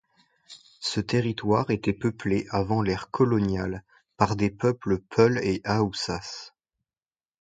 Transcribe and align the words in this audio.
Ce 0.79 0.99
territoire 0.99 1.69
était 1.69 1.93
peuplé 1.93 2.47
avant 2.49 2.81
l'ère 2.81 3.11
coloniale 3.11 3.83
par 4.17 4.35
des 4.35 4.49
peuples 4.49 4.97
Peuls 4.97 5.39
et 5.43 5.61
Haoussas. 5.63 6.53